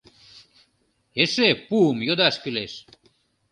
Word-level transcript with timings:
—Эше 1.21 1.47
пуым 1.67 1.97
йодаш 2.07 2.35
кӱлеш! 2.43 2.73